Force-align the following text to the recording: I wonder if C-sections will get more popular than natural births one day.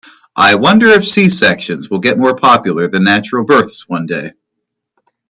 I 0.35 0.55
wonder 0.55 0.87
if 0.87 1.07
C-sections 1.07 1.91
will 1.91 1.99
get 1.99 2.17
more 2.17 2.35
popular 2.35 2.87
than 2.87 3.03
natural 3.03 3.45
births 3.45 3.87
one 3.87 4.07
day. 4.07 4.31